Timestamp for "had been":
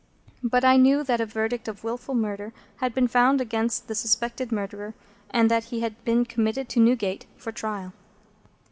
2.77-3.07, 5.81-6.25